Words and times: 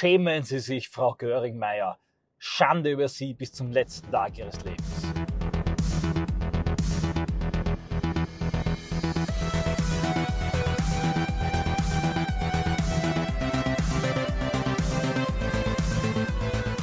Schämen 0.00 0.44
Sie 0.44 0.60
sich, 0.60 0.88
Frau 0.88 1.12
Göring-Meyer. 1.12 1.98
Schande 2.38 2.90
über 2.90 3.06
Sie 3.06 3.34
bis 3.34 3.52
zum 3.52 3.70
letzten 3.70 4.10
Tag 4.10 4.38
Ihres 4.38 4.64
Lebens. 4.64 5.12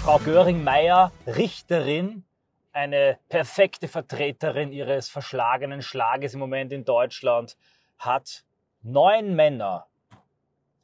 Frau 0.03 0.19
Göring-Meyer, 0.19 1.11
Richterin, 1.25 2.23
eine 2.71 3.17
perfekte 3.29 3.87
Vertreterin 3.87 4.71
ihres 4.71 5.09
verschlagenen 5.09 5.81
Schlages 5.81 6.35
im 6.35 6.39
Moment 6.39 6.71
in 6.71 6.85
Deutschland, 6.85 7.57
hat 7.97 8.43
neun 8.83 9.35
Männer 9.35 9.87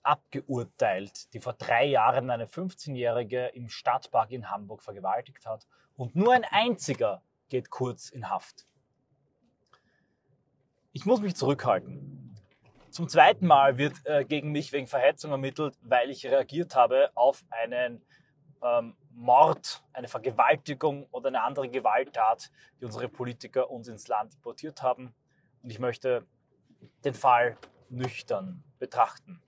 abgeurteilt, 0.03 1.33
die 1.33 1.39
vor 1.39 1.53
drei 1.53 1.85
Jahren 1.85 2.29
eine 2.29 2.45
15-Jährige 2.45 3.47
im 3.47 3.69
Stadtpark 3.69 4.31
in 4.31 4.49
Hamburg 4.49 4.83
vergewaltigt 4.83 5.45
hat. 5.45 5.65
Und 5.95 6.15
nur 6.15 6.33
ein 6.33 6.43
einziger 6.43 7.21
geht 7.49 7.69
kurz 7.69 8.09
in 8.09 8.29
Haft. 8.29 8.67
Ich 10.91 11.05
muss 11.05 11.21
mich 11.21 11.35
zurückhalten. 11.35 12.35
Zum 12.91 13.09
zweiten 13.09 13.47
Mal 13.47 13.79
wird 13.79 13.95
äh, 14.05 14.23
gegen 14.23 14.51
mich 14.51 14.71
wegen 14.71 14.85
Verhetzung 14.85 15.31
ermittelt, 15.31 15.75
weil 15.81 16.11
ich 16.11 16.25
reagiert 16.27 16.75
habe 16.75 17.09
auf 17.15 17.43
einen 17.49 18.05
ähm, 18.61 18.95
Mord, 19.11 19.83
eine 19.93 20.07
Vergewaltigung 20.07 21.07
oder 21.11 21.29
eine 21.29 21.41
andere 21.41 21.69
Gewalttat, 21.69 22.51
die 22.79 22.85
unsere 22.85 23.09
Politiker 23.09 23.71
uns 23.71 23.87
ins 23.87 24.07
Land 24.07 24.35
importiert 24.35 24.83
haben. 24.83 25.15
Und 25.63 25.71
ich 25.71 25.79
möchte 25.79 26.27
den 27.03 27.13
Fall 27.13 27.57
nüchtern 27.89 28.63
betrachten. 28.79 29.41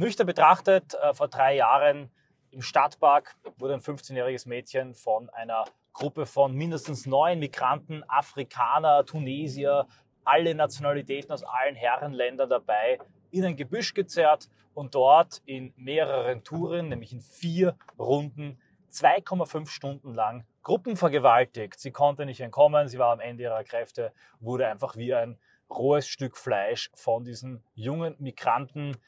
Nüchtern 0.00 0.26
betrachtet, 0.26 0.94
äh, 0.94 1.12
vor 1.12 1.28
drei 1.28 1.56
Jahren 1.56 2.10
im 2.52 2.62
Stadtpark 2.62 3.36
wurde 3.58 3.74
ein 3.74 3.80
15-jähriges 3.80 4.48
Mädchen 4.48 4.94
von 4.94 5.28
einer 5.28 5.66
Gruppe 5.92 6.24
von 6.24 6.54
mindestens 6.54 7.04
neun 7.04 7.38
Migranten, 7.38 8.02
Afrikaner, 8.08 9.04
Tunesier, 9.04 9.86
alle 10.24 10.54
Nationalitäten 10.54 11.30
aus 11.32 11.44
allen 11.44 11.74
Herrenländern 11.74 12.48
dabei, 12.48 12.98
in 13.30 13.44
ein 13.44 13.56
Gebüsch 13.56 13.92
gezerrt 13.92 14.48
und 14.72 14.94
dort 14.94 15.42
in 15.44 15.74
mehreren 15.76 16.44
Touren, 16.44 16.88
nämlich 16.88 17.12
in 17.12 17.20
vier 17.20 17.76
Runden, 17.98 18.58
2,5 18.90 19.68
Stunden 19.68 20.14
lang 20.14 20.46
Gruppen 20.62 20.96
vergewaltigt. 20.96 21.78
Sie 21.78 21.90
konnte 21.90 22.24
nicht 22.24 22.40
entkommen, 22.40 22.88
sie 22.88 22.98
war 22.98 23.12
am 23.12 23.20
Ende 23.20 23.42
ihrer 23.42 23.64
Kräfte, 23.64 24.14
wurde 24.40 24.66
einfach 24.66 24.96
wie 24.96 25.12
ein 25.12 25.38
rohes 25.68 26.08
Stück 26.08 26.38
Fleisch 26.38 26.90
von 26.94 27.22
diesen 27.22 27.62
jungen 27.74 28.16
Migranten 28.18 28.92
äh, 28.92 28.98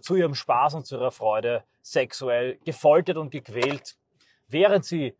zu 0.00 0.16
ihrem 0.16 0.34
Spaß 0.34 0.74
und 0.74 0.86
zu 0.86 0.96
ihrer 0.96 1.10
Freude 1.10 1.64
sexuell 1.82 2.58
gefoltert 2.64 3.16
und 3.16 3.30
gequält, 3.30 3.96
während 4.48 4.84
sie 4.84 5.16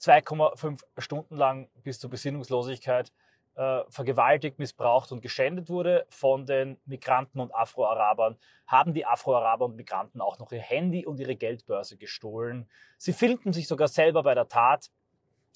2,5 0.00 0.80
Stunden 0.98 1.36
lang 1.36 1.68
bis 1.82 1.98
zur 1.98 2.10
Besinnungslosigkeit 2.10 3.12
äh, 3.56 3.82
vergewaltigt, 3.88 4.58
missbraucht 4.58 5.12
und 5.12 5.22
geschändet 5.22 5.68
wurde 5.68 6.06
von 6.10 6.46
den 6.46 6.78
Migranten 6.84 7.40
und 7.40 7.54
Afro-Arabern, 7.54 8.36
haben 8.66 8.92
die 8.92 9.06
Afro-Araber 9.06 9.64
und 9.66 9.76
Migranten 9.76 10.20
auch 10.20 10.38
noch 10.38 10.52
ihr 10.52 10.60
Handy 10.60 11.06
und 11.06 11.18
ihre 11.18 11.36
Geldbörse 11.36 11.96
gestohlen. 11.96 12.68
Sie 12.98 13.12
filmten 13.12 13.52
sich 13.52 13.66
sogar 13.66 13.88
selber 13.88 14.22
bei 14.22 14.34
der 14.34 14.48
Tat. 14.48 14.90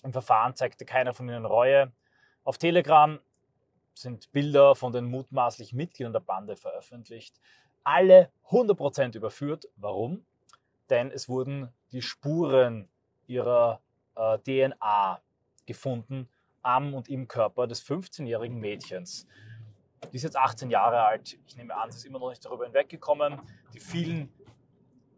Im 0.02 0.12
Verfahren 0.12 0.56
zeigte 0.56 0.86
keiner 0.86 1.12
von 1.12 1.28
ihnen 1.28 1.44
Reue. 1.44 1.92
Auf 2.42 2.56
Telegram 2.56 3.20
sind 3.92 4.32
Bilder 4.32 4.74
von 4.74 4.92
den 4.92 5.04
mutmaßlichen 5.04 5.76
Mitgliedern 5.76 6.14
der 6.14 6.20
Bande 6.20 6.56
veröffentlicht 6.56 7.38
alle 7.84 8.30
100% 8.50 9.16
überführt. 9.16 9.68
Warum? 9.76 10.24
Denn 10.88 11.10
es 11.10 11.28
wurden 11.28 11.72
die 11.92 12.02
Spuren 12.02 12.88
ihrer 13.26 13.80
äh, 14.16 14.38
DNA 14.38 15.20
gefunden 15.66 16.28
am 16.62 16.94
und 16.94 17.08
im 17.08 17.28
Körper 17.28 17.66
des 17.66 17.84
15-jährigen 17.86 18.58
Mädchens. 18.58 19.26
Die 20.12 20.16
ist 20.16 20.24
jetzt 20.24 20.36
18 20.36 20.70
Jahre 20.70 21.02
alt. 21.02 21.38
Ich 21.46 21.56
nehme 21.56 21.74
an, 21.74 21.90
sie 21.90 21.98
ist 21.98 22.04
immer 22.06 22.18
noch 22.18 22.30
nicht 22.30 22.44
darüber 22.44 22.64
hinweggekommen. 22.64 23.40
Die 23.74 23.80
vielen 23.80 24.32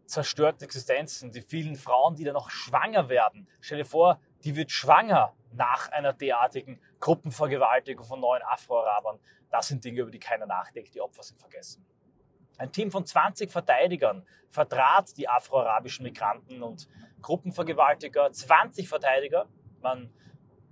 zerstörten 0.05 0.63
Existenzen, 0.63 1.31
die 1.31 1.41
vielen 1.41 1.75
Frauen, 1.75 2.15
die 2.15 2.23
dann 2.23 2.33
noch 2.33 2.49
schwanger 2.49 3.09
werden. 3.09 3.47
Stell 3.61 3.79
dir 3.79 3.85
vor, 3.85 4.19
die 4.43 4.55
wird 4.55 4.71
schwanger 4.71 5.33
nach 5.53 5.89
einer 5.91 6.13
derartigen 6.13 6.79
Gruppenvergewaltigung 6.99 8.05
von 8.05 8.19
neuen 8.19 8.43
Afro-Arabern. 8.43 9.19
Das 9.49 9.67
sind 9.67 9.83
Dinge, 9.83 10.01
über 10.01 10.11
die 10.11 10.19
keiner 10.19 10.45
nachdenkt. 10.45 10.93
Die 10.93 11.01
Opfer 11.01 11.23
sind 11.23 11.39
vergessen. 11.39 11.85
Ein 12.57 12.71
Team 12.71 12.91
von 12.91 13.05
20 13.05 13.51
Verteidigern 13.51 14.25
vertrat 14.49 15.17
die 15.17 15.27
afroarabischen 15.27 16.03
Migranten 16.03 16.61
und 16.61 16.87
Gruppenvergewaltiger, 17.21 18.31
20 18.31 18.87
Verteidiger. 18.87 19.47
Man 19.81 20.13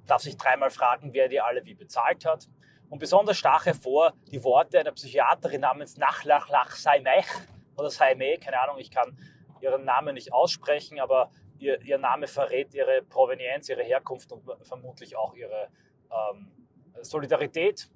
darf 0.06 0.22
sich 0.22 0.38
dreimal 0.38 0.70
fragen, 0.70 1.14
wer 1.14 1.28
die 1.28 1.42
alle 1.42 1.66
wie 1.66 1.74
bezahlt 1.74 2.26
hat. 2.26 2.48
Und 2.90 3.00
besonders 3.00 3.38
stach 3.38 3.66
hervor 3.66 4.14
die 4.32 4.44
Worte 4.44 4.80
einer 4.80 4.92
Psychiaterin 4.92 5.62
namens 5.62 5.98
Nachlachlach 5.98 6.76
Saimech 6.76 7.26
oder 7.78 7.90
Saimeh, 7.90 8.38
keine 8.38 8.60
Ahnung, 8.62 8.78
ich 8.78 8.92
kann 8.92 9.18
ihren 9.62 9.86
Namen 9.86 10.16
nicht 10.16 10.34
aussprechen, 10.34 11.00
aber 11.00 11.32
ihr, 11.58 11.82
ihr 11.82 11.98
Name 11.98 12.28
verrät 12.28 12.74
ihre 12.74 13.02
Provenienz, 13.04 13.70
ihre 13.70 13.84
Herkunft 13.84 14.32
und 14.32 14.44
vermutlich 14.64 15.16
auch 15.16 15.34
ihre 15.36 15.70
ähm, 16.12 16.52
Solidarität. 17.02 17.90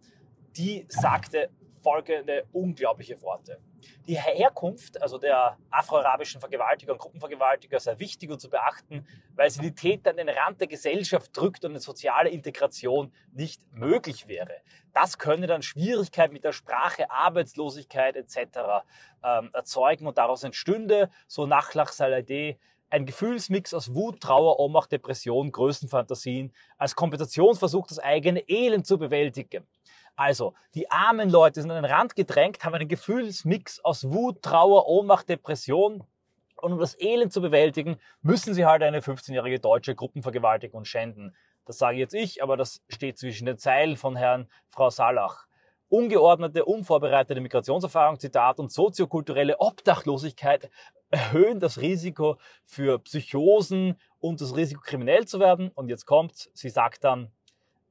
Die 0.55 0.85
sagte 0.87 1.49
folgende 1.81 2.45
unglaubliche 2.53 3.21
Worte. 3.21 3.59
Die 4.07 4.17
Herkunft, 4.17 5.01
also 5.01 5.17
der 5.17 5.57
afroarabischen 5.69 6.39
Vergewaltiger 6.39 6.93
und 6.93 6.99
Gruppenvergewaltiger, 6.99 7.79
sei 7.79 7.99
wichtig 7.99 8.29
und 8.29 8.39
zu 8.39 8.49
beachten, 8.49 9.07
weil 9.35 9.49
sie 9.49 9.61
die 9.61 9.75
Täter 9.75 10.11
an 10.11 10.17
den 10.17 10.29
Rand 10.29 10.59
der 10.61 10.67
Gesellschaft 10.67 11.35
drückt 11.35 11.65
und 11.65 11.71
eine 11.71 11.79
soziale 11.79 12.29
Integration 12.29 13.11
nicht 13.33 13.61
möglich 13.71 14.27
wäre. 14.27 14.61
Das 14.93 15.17
könne 15.17 15.47
dann 15.47 15.61
Schwierigkeiten 15.61 16.33
mit 16.33 16.43
der 16.43 16.53
Sprache, 16.53 17.09
Arbeitslosigkeit 17.09 18.15
etc. 18.15 18.85
Ähm, 19.23 19.49
erzeugen 19.53 20.07
und 20.07 20.17
daraus 20.17 20.43
entstünde, 20.43 21.09
so 21.27 21.45
Nachlach 21.45 21.91
Saladeh, 21.91 22.57
ein 22.89 23.05
Gefühlsmix 23.05 23.73
aus 23.73 23.93
Wut, 23.93 24.21
Trauer, 24.21 24.59
Ohnmacht, 24.59 24.91
Depression, 24.91 25.51
Größenfantasien 25.51 26.53
als 26.77 26.95
Kompensationsversuch, 26.95 27.87
das 27.87 27.99
eigene 27.99 28.47
Elend 28.47 28.85
zu 28.85 28.97
bewältigen. 28.97 29.67
Also, 30.15 30.53
die 30.73 30.89
armen 30.89 31.29
Leute 31.29 31.61
sind 31.61 31.71
an 31.71 31.83
den 31.83 31.91
Rand 31.91 32.15
gedrängt, 32.15 32.63
haben 32.63 32.73
einen 32.73 32.87
Gefühlsmix 32.87 33.79
aus 33.81 34.09
Wut, 34.09 34.41
Trauer, 34.41 34.87
Ohnmacht, 34.87 35.27
Depression. 35.27 36.03
Und 36.61 36.73
um 36.73 36.79
das 36.79 36.99
Elend 36.99 37.33
zu 37.33 37.41
bewältigen, 37.41 37.97
müssen 38.21 38.53
sie 38.53 38.65
halt 38.65 38.81
eine 38.81 39.01
15-jährige 39.01 39.59
deutsche 39.59 39.93
Gruppenvergewaltigung 39.93 40.79
und 40.79 40.87
schänden. 40.87 41.35
Das 41.65 41.77
sage 41.77 41.97
jetzt 41.97 42.13
ich, 42.13 42.41
aber 42.41 42.55
das 42.55 42.81
steht 42.87 43.17
zwischen 43.17 43.45
den 43.45 43.57
Zeilen 43.57 43.97
von 43.97 44.15
Herrn 44.15 44.47
Frau 44.69 44.89
Salach. 44.89 45.47
Ungeordnete, 45.89 46.65
unvorbereitete 46.65 47.41
Migrationserfahrung, 47.41 48.19
Zitat, 48.19 48.59
und 48.59 48.71
soziokulturelle 48.71 49.59
Obdachlosigkeit 49.59 50.69
erhöhen 51.09 51.59
das 51.59 51.79
Risiko 51.79 52.37
für 52.63 52.99
Psychosen 52.99 53.99
und 54.19 54.41
das 54.41 54.55
Risiko, 54.55 54.81
kriminell 54.81 55.27
zu 55.27 55.39
werden. 55.39 55.69
Und 55.75 55.89
jetzt 55.89 56.05
kommt, 56.05 56.49
sie 56.53 56.69
sagt 56.69 57.03
dann, 57.03 57.31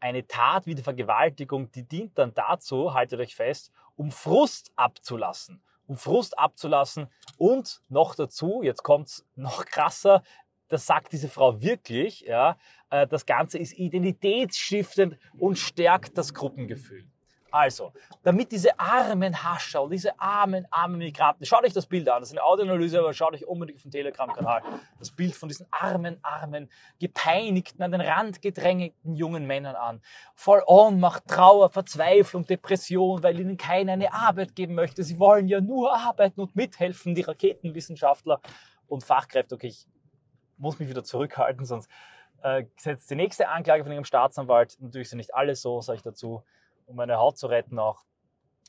eine 0.05 0.27
Tat 0.27 0.67
wie 0.67 0.75
die 0.75 0.83
Vergewaltigung, 0.83 1.73
die 1.73 1.83
dient 1.83 2.19
dann 2.19 2.35
dazu, 2.35 2.93
haltet 2.93 3.21
euch 3.21 3.35
fest, 3.35 3.73
um 3.97 4.11
Frust 4.11 4.71
abzulassen. 4.77 5.63
Um 5.87 5.97
Frust 5.97 6.39
abzulassen 6.39 7.09
und 7.39 7.83
noch 7.89 8.15
dazu, 8.15 8.63
jetzt 8.63 8.83
kommt 8.83 9.09
es 9.09 9.27
noch 9.35 9.65
krasser, 9.65 10.23
das 10.69 10.87
sagt 10.87 11.13
diese 11.13 11.29
Frau 11.29 11.61
wirklich, 11.63 12.21
ja, 12.23 12.59
äh, 12.91 13.07
das 13.07 13.25
Ganze 13.25 13.59
ist 13.59 13.73
identitätsstiftend 13.79 15.19
und 15.39 15.59
stärkt 15.59 16.19
das 16.19 16.35
Gruppengefühl. 16.35 17.07
Also, 17.55 17.93
damit 18.25 18.51
diese 18.51 18.77
armen 18.81 19.33
Hascher 19.45 19.83
und 19.83 19.91
diese 19.91 20.19
armen, 20.19 20.67
armen 20.73 20.99
Migranten, 20.99 21.47
schaut 21.47 21.63
euch 21.63 21.73
das 21.73 21.87
Bild 21.87 22.09
an, 22.09 22.19
das 22.19 22.31
ist 22.31 22.33
eine 22.33 22.45
Audioanalyse, 22.45 22.99
aber 22.99 23.15
schaut 23.15 23.33
euch 23.33 23.47
unbedingt 23.47 23.77
auf 23.79 23.83
den 23.85 23.93
Telegram-Kanal 23.93 24.61
das 24.99 25.13
Bild 25.13 25.37
von 25.37 25.49
diesen 25.49 25.65
armen, 25.71 26.19
armen, 26.25 26.69
gepeinigten, 26.99 27.81
an 27.85 27.93
den 27.93 28.01
Rand 28.01 28.43
gedrängten 28.43 29.15
jungen 29.15 29.47
Männern 29.47 29.77
an. 29.77 30.03
Voll 30.35 30.65
Ohnmacht, 30.67 31.29
Trauer, 31.29 31.69
Verzweiflung, 31.69 32.45
Depression, 32.45 33.23
weil 33.23 33.39
ihnen 33.39 33.57
keiner 33.57 33.93
eine 33.93 34.13
Arbeit 34.13 34.57
geben 34.57 34.75
möchte. 34.75 35.05
Sie 35.05 35.21
wollen 35.21 35.47
ja 35.47 35.61
nur 35.61 35.97
arbeiten 35.97 36.41
und 36.41 36.57
mithelfen, 36.57 37.15
die 37.15 37.23
Raketenwissenschaftler 37.23 38.41
und 38.89 39.05
Fachkräfte. 39.05 39.55
Okay, 39.55 39.69
ich 39.69 39.87
muss 40.57 40.81
mich 40.81 40.89
wieder 40.89 41.05
zurückhalten, 41.05 41.65
sonst 41.67 41.89
äh, 42.43 42.65
setzt 42.79 43.09
die 43.13 43.15
nächste 43.15 43.49
Anklage 43.49 43.85
von 43.85 43.93
ihrem 43.93 44.05
Staatsanwalt. 44.05 44.77
Natürlich 44.81 45.09
sind 45.09 45.19
nicht 45.19 45.37
alle 45.37 45.55
so, 45.55 45.81
sage 45.83 45.99
ich 45.99 46.03
dazu 46.03 46.43
um 46.87 46.97
meine 46.97 47.19
Haut 47.19 47.39
zu 47.39 47.47
retten 47.47 47.79
auch. 47.79 48.05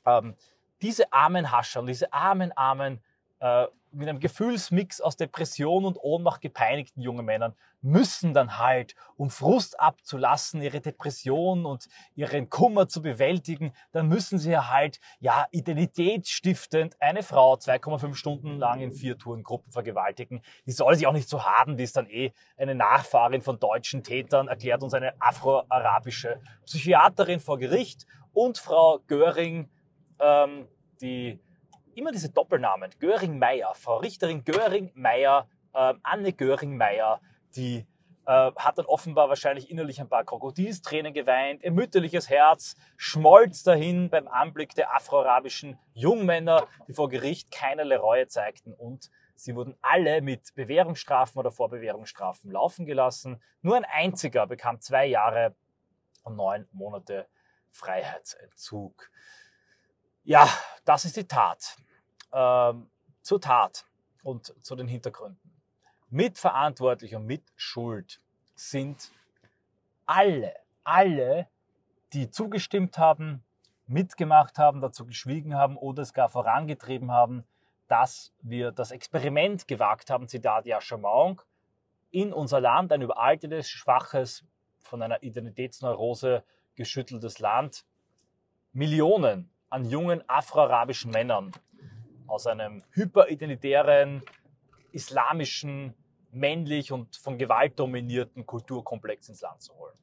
Ähm, 0.04 0.36
diese 0.82 1.12
armen 1.12 1.50
Hascher 1.50 1.80
und 1.80 1.86
diese 1.86 2.12
armen, 2.12 2.52
armen 2.52 3.02
äh, 3.40 3.66
mit 3.96 4.08
einem 4.08 4.20
Gefühlsmix 4.20 5.00
aus 5.00 5.16
Depression 5.16 5.84
und 5.84 5.98
Ohnmacht 6.00 6.40
gepeinigten 6.40 7.00
jungen 7.00 7.24
Männern 7.24 7.54
müssen 7.80 8.34
dann 8.34 8.58
halt, 8.58 8.94
um 9.16 9.30
Frust 9.30 9.78
abzulassen, 9.78 10.60
ihre 10.60 10.80
Depression 10.80 11.64
und 11.64 11.88
ihren 12.14 12.50
Kummer 12.50 12.88
zu 12.88 13.00
bewältigen, 13.00 13.72
dann 13.92 14.08
müssen 14.08 14.38
sie 14.38 14.56
halt, 14.56 15.00
ja, 15.20 15.46
identitätsstiftend 15.50 17.00
eine 17.00 17.22
Frau 17.22 17.54
2,5 17.54 18.14
Stunden 18.14 18.58
lang 18.58 18.80
in 18.80 18.92
vier 18.92 19.16
Touren 19.18 19.42
Gruppen 19.42 19.72
vergewaltigen. 19.72 20.42
Die 20.66 20.72
soll 20.72 20.96
sich 20.96 21.06
auch 21.06 21.12
nicht 21.12 21.28
so 21.28 21.44
haben, 21.44 21.76
die 21.76 21.84
ist 21.84 21.96
dann 21.96 22.08
eh 22.08 22.32
eine 22.56 22.74
Nachfahrin 22.74 23.40
von 23.40 23.58
deutschen 23.58 24.02
Tätern, 24.02 24.48
erklärt 24.48 24.82
uns 24.82 24.94
eine 24.94 25.14
afro-arabische 25.20 26.40
Psychiaterin 26.64 27.40
vor 27.40 27.58
Gericht 27.58 28.06
und 28.32 28.58
Frau 28.58 29.00
Göring, 29.06 29.70
ähm, 30.18 30.66
die 31.00 31.40
immer 32.06 32.12
diese 32.12 32.30
Doppelnamen, 32.30 32.92
Göring-Meyer, 33.00 33.74
Frau 33.74 33.96
Richterin 33.96 34.44
Göring-Meyer, 34.44 35.48
äh, 35.74 35.94
Anne 36.04 36.32
Göring-Meyer, 36.32 37.20
die 37.56 37.84
äh, 38.26 38.52
hat 38.54 38.78
dann 38.78 38.86
offenbar 38.86 39.28
wahrscheinlich 39.28 39.72
innerlich 39.72 40.00
ein 40.00 40.08
paar 40.08 40.22
Krokodilstränen 40.22 41.12
geweint, 41.12 41.64
ihr 41.64 41.72
mütterliches 41.72 42.30
Herz 42.30 42.76
schmolz 42.96 43.64
dahin 43.64 44.08
beim 44.08 44.28
Anblick 44.28 44.76
der 44.76 44.94
afroarabischen 44.94 45.80
Jungmänner, 45.94 46.68
die 46.86 46.92
vor 46.92 47.08
Gericht 47.08 47.50
keinerlei 47.50 47.96
Reue 47.96 48.28
zeigten 48.28 48.72
und 48.72 49.10
sie 49.34 49.56
wurden 49.56 49.74
alle 49.82 50.22
mit 50.22 50.54
Bewährungsstrafen 50.54 51.40
oder 51.40 51.50
Vorbewährungsstrafen 51.50 52.52
laufen 52.52 52.86
gelassen. 52.86 53.42
Nur 53.62 53.74
ein 53.74 53.84
einziger 53.84 54.46
bekam 54.46 54.80
zwei 54.80 55.06
Jahre 55.06 55.56
und 56.22 56.36
neun 56.36 56.68
Monate 56.70 57.26
Freiheitsentzug. 57.72 59.10
Ja, 60.22 60.48
das 60.84 61.04
ist 61.04 61.16
die 61.16 61.26
Tat 61.26 61.76
ähm, 62.36 62.90
zur 63.22 63.40
Tat 63.40 63.86
und 64.22 64.54
zu 64.62 64.76
den 64.76 64.86
Hintergründen. 64.86 65.40
Mitverantwortlich 66.10 67.14
und 67.16 67.26
mit 67.26 67.42
Schuld 67.56 68.20
sind 68.54 69.10
alle, 70.04 70.54
alle, 70.84 71.48
die 72.12 72.30
zugestimmt 72.30 72.98
haben, 72.98 73.42
mitgemacht 73.86 74.58
haben, 74.58 74.80
dazu 74.80 75.06
geschwiegen 75.06 75.54
haben 75.54 75.76
oder 75.76 76.02
es 76.02 76.12
gar 76.12 76.28
vorangetrieben 76.28 77.10
haben, 77.10 77.44
dass 77.88 78.32
wir 78.42 78.70
das 78.70 78.90
Experiment 78.90 79.66
gewagt 79.66 80.10
haben, 80.10 80.28
Zitat 80.28 80.66
Jascha 80.66 80.96
Maung, 80.96 81.40
in 82.10 82.32
unser 82.32 82.60
Land, 82.60 82.92
ein 82.92 83.02
überaltetes, 83.02 83.68
schwaches, 83.68 84.44
von 84.80 85.02
einer 85.02 85.22
Identitätsneurose 85.22 86.44
geschütteltes 86.74 87.38
Land, 87.38 87.84
Millionen 88.72 89.50
an 89.70 89.84
jungen 89.84 90.22
afroarabischen 90.28 91.10
Männern 91.10 91.52
aus 92.26 92.46
einem 92.46 92.82
hyperidentitären, 92.92 94.22
islamischen, 94.92 95.94
männlich 96.30 96.92
und 96.92 97.16
von 97.16 97.38
Gewalt 97.38 97.78
dominierten 97.78 98.46
Kulturkomplex 98.46 99.28
ins 99.28 99.40
Land 99.40 99.62
zu 99.62 99.74
holen. 99.76 99.94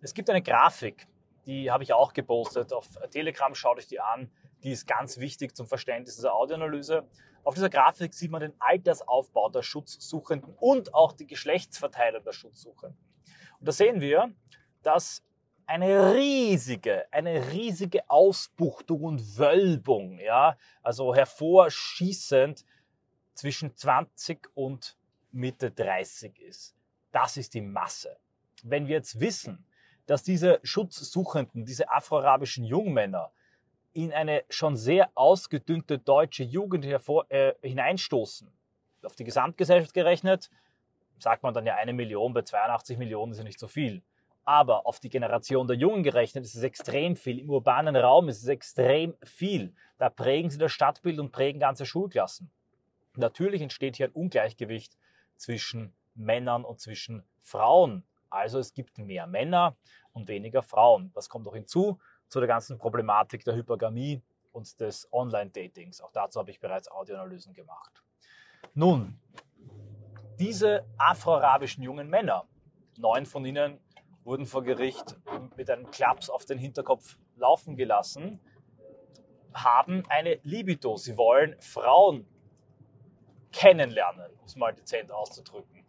Es 0.00 0.14
gibt 0.14 0.30
eine 0.30 0.42
Grafik, 0.42 1.06
die 1.46 1.70
habe 1.70 1.82
ich 1.82 1.92
auch 1.92 2.12
gepostet. 2.12 2.72
Auf 2.72 2.88
Telegram 3.10 3.54
schaut 3.54 3.78
euch 3.78 3.86
die 3.86 4.00
an. 4.00 4.30
Die 4.62 4.70
ist 4.70 4.86
ganz 4.86 5.18
wichtig 5.18 5.56
zum 5.56 5.66
Verständnis 5.66 6.16
dieser 6.16 6.34
Audioanalyse. 6.34 7.06
Auf 7.44 7.54
dieser 7.54 7.70
Grafik 7.70 8.14
sieht 8.14 8.30
man 8.30 8.40
den 8.40 8.52
Altersaufbau 8.58 9.48
der 9.48 9.62
Schutzsuchenden 9.62 10.54
und 10.58 10.94
auch 10.94 11.12
die 11.12 11.26
Geschlechtsverteilung 11.26 12.22
der 12.22 12.32
Schutzsuchenden. 12.32 12.98
Und 13.58 13.68
da 13.68 13.72
sehen 13.72 14.00
wir, 14.00 14.32
dass 14.82 15.22
eine 15.70 16.14
riesige, 16.14 17.06
eine 17.12 17.52
riesige 17.52 18.10
Ausbuchtung 18.10 19.02
und 19.02 19.38
Wölbung, 19.38 20.18
ja, 20.18 20.56
also 20.82 21.14
hervorschießend 21.14 22.64
zwischen 23.34 23.76
20 23.76 24.48
und 24.54 24.98
Mitte 25.30 25.70
30 25.70 26.40
ist. 26.40 26.74
Das 27.12 27.36
ist 27.36 27.54
die 27.54 27.60
Masse. 27.60 28.18
Wenn 28.64 28.88
wir 28.88 28.96
jetzt 28.96 29.20
wissen, 29.20 29.64
dass 30.06 30.24
diese 30.24 30.58
Schutzsuchenden, 30.64 31.64
diese 31.64 31.88
afroarabischen 31.88 32.64
Jungmänner 32.64 33.30
in 33.92 34.12
eine 34.12 34.42
schon 34.48 34.76
sehr 34.76 35.08
ausgedünnte 35.14 36.00
deutsche 36.00 36.42
Jugend 36.42 36.84
hervor, 36.84 37.26
äh, 37.30 37.54
hineinstoßen, 37.62 38.50
auf 39.04 39.14
die 39.14 39.24
Gesamtgesellschaft 39.24 39.94
gerechnet, 39.94 40.50
sagt 41.20 41.44
man 41.44 41.54
dann 41.54 41.64
ja 41.64 41.76
eine 41.76 41.92
Million, 41.92 42.34
bei 42.34 42.42
82 42.42 42.98
Millionen 42.98 43.30
ist 43.30 43.38
ja 43.38 43.44
nicht 43.44 43.60
so 43.60 43.68
viel. 43.68 44.02
Aber 44.50 44.84
auf 44.84 44.98
die 44.98 45.10
Generation 45.10 45.68
der 45.68 45.76
Jungen 45.76 46.02
gerechnet 46.02 46.44
ist 46.44 46.56
es 46.56 46.64
extrem 46.64 47.14
viel. 47.14 47.38
Im 47.38 47.50
urbanen 47.50 47.94
Raum 47.94 48.28
ist 48.28 48.42
es 48.42 48.48
extrem 48.48 49.14
viel. 49.22 49.72
Da 49.96 50.10
prägen 50.10 50.50
sie 50.50 50.58
das 50.58 50.72
Stadtbild 50.72 51.20
und 51.20 51.30
prägen 51.30 51.60
ganze 51.60 51.86
Schulklassen. 51.86 52.50
Natürlich 53.14 53.62
entsteht 53.62 53.94
hier 53.94 54.08
ein 54.08 54.12
Ungleichgewicht 54.12 54.98
zwischen 55.36 55.94
Männern 56.16 56.64
und 56.64 56.80
zwischen 56.80 57.22
Frauen. 57.40 58.02
Also 58.28 58.58
es 58.58 58.74
gibt 58.74 58.98
mehr 58.98 59.28
Männer 59.28 59.76
und 60.14 60.26
weniger 60.26 60.64
Frauen. 60.64 61.12
Das 61.14 61.28
kommt 61.28 61.46
auch 61.46 61.54
hinzu 61.54 62.00
zu 62.26 62.40
der 62.40 62.48
ganzen 62.48 62.76
Problematik 62.76 63.44
der 63.44 63.54
Hypergamie 63.54 64.20
und 64.50 64.80
des 64.80 65.06
Online-Datings. 65.12 66.00
Auch 66.00 66.10
dazu 66.10 66.40
habe 66.40 66.50
ich 66.50 66.58
bereits 66.58 66.90
Audioanalysen 66.90 67.54
gemacht. 67.54 68.02
Nun, 68.74 69.16
diese 70.40 70.84
afroarabischen 70.98 71.84
jungen 71.84 72.10
Männer, 72.10 72.48
neun 72.98 73.26
von 73.26 73.44
ihnen 73.44 73.78
wurden 74.30 74.46
vor 74.46 74.62
Gericht 74.62 75.16
mit 75.56 75.68
einem 75.68 75.90
Klaps 75.90 76.30
auf 76.30 76.44
den 76.44 76.56
Hinterkopf 76.56 77.18
laufen 77.34 77.74
gelassen, 77.74 78.38
haben 79.52 80.04
eine 80.08 80.38
Libido. 80.44 80.96
Sie 80.96 81.16
wollen 81.16 81.60
Frauen 81.60 82.28
kennenlernen, 83.50 84.30
um 84.38 84.44
es 84.46 84.54
mal 84.54 84.72
dezent 84.72 85.10
auszudrücken. 85.10 85.84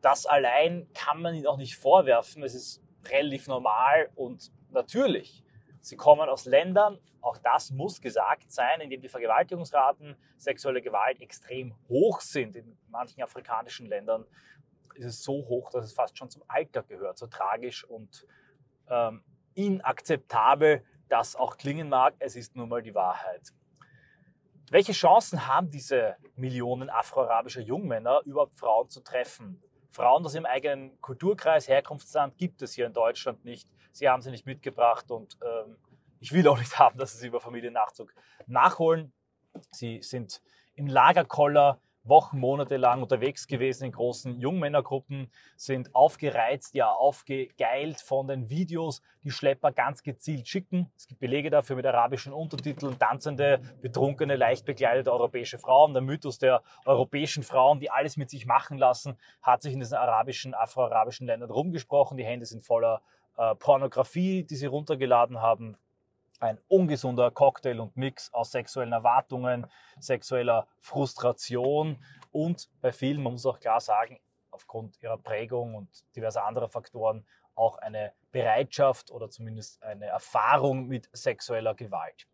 Das 0.00 0.26
allein 0.26 0.86
kann 0.94 1.20
man 1.20 1.34
ihnen 1.34 1.48
auch 1.48 1.56
nicht 1.56 1.74
vorwerfen. 1.74 2.44
Es 2.44 2.54
ist 2.54 2.84
relativ 3.08 3.48
normal 3.48 4.10
und 4.14 4.52
natürlich. 4.70 5.42
Sie 5.80 5.96
kommen 5.96 6.28
aus 6.28 6.44
Ländern, 6.44 7.00
auch 7.20 7.36
das 7.38 7.72
muss 7.72 8.00
gesagt 8.00 8.52
sein, 8.52 8.80
in 8.80 8.90
denen 8.90 9.02
die 9.02 9.08
Vergewaltigungsraten, 9.08 10.14
sexuelle 10.36 10.82
Gewalt 10.82 11.20
extrem 11.20 11.74
hoch 11.88 12.20
sind. 12.20 12.54
In 12.54 12.78
manchen 12.90 13.20
afrikanischen 13.20 13.86
Ländern 13.86 14.24
ist 14.94 15.06
es 15.06 15.22
so 15.22 15.46
hoch, 15.48 15.70
dass 15.70 15.84
es 15.84 15.92
fast 15.92 16.16
schon 16.16 16.30
zum 16.30 16.42
Alltag 16.48 16.88
gehört. 16.88 17.18
So 17.18 17.26
tragisch 17.26 17.84
und 17.84 18.26
ähm, 18.88 19.22
inakzeptabel 19.54 20.84
das 21.08 21.36
auch 21.36 21.58
klingen 21.58 21.88
mag, 21.90 22.14
es 22.20 22.36
ist 22.36 22.56
nun 22.56 22.70
mal 22.70 22.82
die 22.82 22.94
Wahrheit. 22.94 23.52
Welche 24.70 24.92
Chancen 24.92 25.46
haben 25.46 25.68
diese 25.68 26.16
Millionen 26.36 26.88
afroarabischer 26.88 27.60
Jungmänner, 27.60 28.22
überhaupt 28.24 28.56
Frauen 28.56 28.88
zu 28.88 29.02
treffen? 29.02 29.62
Frauen 29.90 30.24
aus 30.24 30.34
ihrem 30.34 30.46
eigenen 30.46 30.98
Kulturkreis, 31.02 31.68
Herkunftsland 31.68 32.38
gibt 32.38 32.62
es 32.62 32.72
hier 32.72 32.86
in 32.86 32.94
Deutschland 32.94 33.44
nicht. 33.44 33.68
Sie 33.92 34.08
haben 34.08 34.22
sie 34.22 34.30
nicht 34.30 34.46
mitgebracht 34.46 35.10
und 35.10 35.36
ähm, 35.42 35.76
ich 36.20 36.32
will 36.32 36.48
auch 36.48 36.58
nicht 36.58 36.78
haben, 36.78 36.98
dass 36.98 37.12
sie 37.12 37.18
sie 37.18 37.26
über 37.26 37.40
Familiennachzug 37.40 38.14
nachholen. 38.46 39.12
Sie 39.70 40.00
sind 40.00 40.40
im 40.74 40.86
Lagerkoller 40.86 41.78
Wochen, 42.04 42.38
Monate 42.38 42.76
lang 42.76 43.02
unterwegs 43.02 43.46
gewesen 43.46 43.84
in 43.84 43.92
großen 43.92 44.40
Jungmännergruppen, 44.40 45.30
sind 45.56 45.94
aufgereizt, 45.94 46.74
ja 46.74 46.90
aufgegeilt 46.90 48.00
von 48.00 48.26
den 48.26 48.50
Videos, 48.50 49.02
die 49.22 49.30
Schlepper 49.30 49.72
ganz 49.72 50.02
gezielt 50.02 50.48
schicken. 50.48 50.90
Es 50.96 51.06
gibt 51.06 51.20
Belege 51.20 51.50
dafür 51.50 51.76
mit 51.76 51.86
arabischen 51.86 52.32
Untertiteln, 52.32 52.98
tanzende, 52.98 53.60
betrunkene, 53.80 54.36
leicht 54.36 54.64
bekleidete 54.64 55.12
europäische 55.12 55.58
Frauen. 55.58 55.92
Der 55.92 56.02
Mythos 56.02 56.38
der 56.38 56.62
europäischen 56.84 57.42
Frauen, 57.42 57.78
die 57.78 57.90
alles 57.90 58.16
mit 58.16 58.30
sich 58.30 58.46
machen 58.46 58.78
lassen, 58.78 59.16
hat 59.40 59.62
sich 59.62 59.72
in 59.72 59.80
diesen 59.80 59.96
arabischen, 59.96 60.54
afroarabischen 60.54 61.26
Ländern 61.26 61.50
rumgesprochen. 61.50 62.16
Die 62.16 62.24
Hände 62.24 62.46
sind 62.46 62.64
voller 62.64 63.02
äh, 63.36 63.54
Pornografie, 63.54 64.42
die 64.42 64.56
sie 64.56 64.66
runtergeladen 64.66 65.40
haben 65.40 65.76
ein 66.42 66.58
ungesunder 66.68 67.30
Cocktail 67.30 67.80
und 67.80 67.96
Mix 67.96 68.32
aus 68.32 68.50
sexuellen 68.50 68.92
Erwartungen, 68.92 69.66
sexueller 70.00 70.66
Frustration 70.80 72.04
und 72.32 72.68
bei 72.80 72.92
vielen, 72.92 73.22
man 73.22 73.34
muss 73.34 73.46
auch 73.46 73.60
klar 73.60 73.80
sagen, 73.80 74.18
aufgrund 74.50 75.00
ihrer 75.02 75.18
Prägung 75.18 75.74
und 75.74 75.88
diverser 76.16 76.44
anderer 76.44 76.68
Faktoren 76.68 77.24
auch 77.54 77.78
eine 77.78 78.12
Bereitschaft 78.32 79.10
oder 79.10 79.30
zumindest 79.30 79.82
eine 79.82 80.06
Erfahrung 80.06 80.88
mit 80.88 81.08
sexueller 81.12 81.74
Gewalt. 81.74 82.26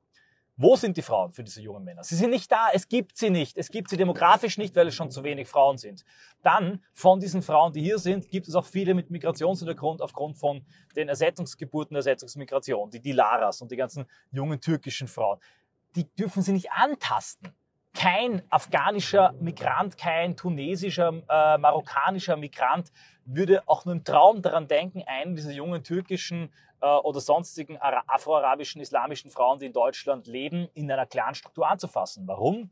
Wo 0.60 0.74
sind 0.74 0.96
die 0.96 1.02
Frauen 1.02 1.32
für 1.32 1.44
diese 1.44 1.62
jungen 1.62 1.84
Männer? 1.84 2.02
Sie 2.02 2.16
sind 2.16 2.30
nicht 2.30 2.50
da, 2.50 2.66
es 2.72 2.88
gibt 2.88 3.16
sie 3.16 3.30
nicht. 3.30 3.56
Es 3.56 3.70
gibt 3.70 3.88
sie 3.90 3.96
demografisch 3.96 4.58
nicht, 4.58 4.74
weil 4.74 4.88
es 4.88 4.94
schon 4.96 5.08
zu 5.08 5.22
wenig 5.22 5.46
Frauen 5.46 5.78
sind. 5.78 6.04
Dann, 6.42 6.82
von 6.92 7.20
diesen 7.20 7.42
Frauen, 7.42 7.72
die 7.72 7.80
hier 7.80 8.00
sind, 8.00 8.28
gibt 8.28 8.48
es 8.48 8.56
auch 8.56 8.66
viele 8.66 8.94
mit 8.94 9.08
Migrationshintergrund 9.08 10.02
aufgrund 10.02 10.36
von 10.36 10.66
den 10.96 11.08
Ersetzungsgeburten, 11.08 11.94
Ersetzungsmigration, 11.94 12.90
die 12.90 12.98
Dilaras 12.98 13.62
und 13.62 13.70
die 13.70 13.76
ganzen 13.76 14.06
jungen 14.32 14.60
türkischen 14.60 15.06
Frauen. 15.06 15.38
Die 15.94 16.12
dürfen 16.16 16.42
sie 16.42 16.52
nicht 16.52 16.72
antasten. 16.72 17.52
Kein 17.94 18.42
afghanischer 18.50 19.34
Migrant, 19.40 19.96
kein 19.96 20.36
tunesischer, 20.36 21.22
äh, 21.28 21.58
marokkanischer 21.58 22.36
Migrant 22.36 22.90
würde 23.24 23.62
auch 23.68 23.84
nur 23.84 23.94
im 23.94 24.02
Traum 24.02 24.42
daran 24.42 24.66
denken, 24.66 25.04
einen 25.06 25.36
dieser 25.36 25.52
jungen 25.52 25.84
türkischen 25.84 26.50
oder 26.80 27.20
sonstigen 27.20 27.76
afroarabischen, 27.80 28.80
islamischen 28.80 29.30
Frauen, 29.30 29.58
die 29.58 29.66
in 29.66 29.72
Deutschland 29.72 30.26
leben, 30.26 30.68
in 30.74 30.90
einer 30.90 31.06
klaren 31.06 31.34
Struktur 31.34 31.68
anzufassen. 31.68 32.26
Warum? 32.26 32.70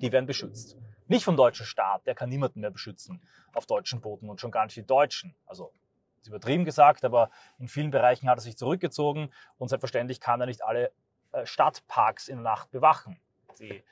die 0.00 0.12
werden 0.12 0.26
beschützt. 0.26 0.76
Nicht 1.06 1.24
vom 1.24 1.36
deutschen 1.36 1.66
Staat, 1.66 2.06
der 2.06 2.14
kann 2.14 2.28
niemanden 2.28 2.60
mehr 2.60 2.70
beschützen 2.70 3.22
auf 3.54 3.66
deutschen 3.66 4.00
Boden 4.00 4.28
und 4.28 4.40
schon 4.40 4.50
gar 4.50 4.64
nicht 4.64 4.76
die 4.76 4.86
Deutschen. 4.86 5.34
Also 5.46 5.72
ist 6.20 6.28
übertrieben 6.28 6.64
gesagt, 6.64 7.04
aber 7.04 7.30
in 7.58 7.68
vielen 7.68 7.90
Bereichen 7.90 8.28
hat 8.28 8.38
er 8.38 8.42
sich 8.42 8.56
zurückgezogen 8.56 9.30
und 9.56 9.68
selbstverständlich 9.68 10.20
kann 10.20 10.40
er 10.40 10.46
nicht 10.46 10.62
alle 10.62 10.92
äh, 11.32 11.46
Stadtparks 11.46 12.28
in 12.28 12.36
der 12.36 12.44
Nacht 12.44 12.70
bewachen. 12.70 13.18
Die 13.58 13.82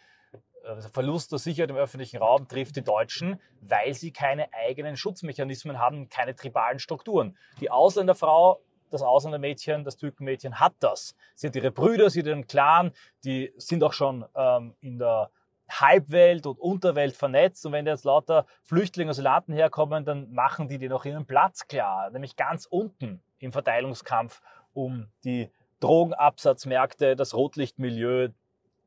äh, 0.64 0.80
Verlust 0.92 1.32
der 1.32 1.38
Sicherheit 1.38 1.70
im 1.70 1.76
öffentlichen 1.76 2.18
Raum 2.18 2.48
trifft 2.48 2.76
die 2.76 2.82
Deutschen, 2.82 3.40
weil 3.60 3.94
sie 3.94 4.12
keine 4.12 4.52
eigenen 4.52 4.96
Schutzmechanismen 4.96 5.78
haben, 5.78 6.08
keine 6.08 6.34
tribalen 6.34 6.78
Strukturen. 6.78 7.38
Die 7.60 7.70
Ausländerfrau, 7.70 8.60
das 8.90 9.02
Ausländermädchen, 9.02 9.84
das 9.84 9.96
Türkenmädchen 9.96 10.60
hat 10.60 10.74
das. 10.80 11.14
Sie 11.34 11.46
hat 11.46 11.56
ihre 11.56 11.70
Brüder, 11.70 12.10
sie 12.10 12.20
hat 12.20 12.26
ihren 12.26 12.46
Clan, 12.46 12.92
die 13.24 13.52
sind 13.56 13.82
auch 13.84 13.92
schon 13.92 14.24
ähm, 14.34 14.74
in 14.80 14.98
der 14.98 15.30
Halbwelt 15.68 16.46
und 16.46 16.58
Unterwelt 16.58 17.16
vernetzt 17.16 17.66
und 17.66 17.72
wenn 17.72 17.86
jetzt 17.86 18.04
lauter 18.04 18.46
Flüchtlinge, 18.62 19.10
Asylanten 19.10 19.52
herkommen, 19.52 20.04
dann 20.04 20.32
machen 20.32 20.68
die 20.68 20.78
dir 20.78 20.88
noch 20.88 21.04
ihren 21.04 21.26
Platz 21.26 21.66
klar, 21.66 22.10
nämlich 22.10 22.36
ganz 22.36 22.66
unten 22.66 23.20
im 23.38 23.52
Verteilungskampf 23.52 24.42
um 24.72 25.08
die 25.24 25.50
Drogenabsatzmärkte, 25.80 27.16
das 27.16 27.34
Rotlichtmilieu, 27.34 28.28